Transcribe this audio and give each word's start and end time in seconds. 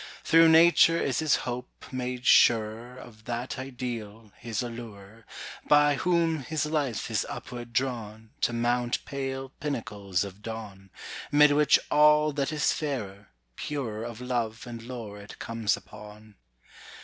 Through 0.23 0.49
nature 0.49 0.99
is 0.99 1.19
his 1.19 1.35
hope 1.45 1.85
made 1.91 2.25
surer 2.25 2.97
Of 2.97 3.25
that 3.25 3.59
ideal, 3.59 4.31
his 4.39 4.63
allurer, 4.63 5.25
By 5.67 5.93
whom 5.93 6.39
his 6.39 6.65
life 6.65 7.11
is 7.11 7.23
upward 7.29 7.71
drawn 7.71 8.31
To 8.41 8.51
mount 8.51 9.05
pale 9.05 9.49
pinnacles 9.59 10.23
of 10.23 10.41
dawn, 10.41 10.89
'Mid 11.31 11.51
which 11.51 11.77
all 11.91 12.33
that 12.33 12.51
is 12.51 12.73
fairer, 12.73 13.29
purer 13.55 14.03
Of 14.03 14.21
love 14.21 14.65
and 14.65 14.81
lore 14.81 15.19
it 15.21 15.37
comes 15.37 15.77
upon. 15.77 16.33